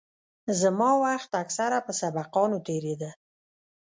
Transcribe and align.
زما 0.61 0.91
وخت 1.03 1.31
اکثره 1.43 1.79
په 1.85 1.91
سبقانو 2.01 2.57
تېرېده. 2.67 3.11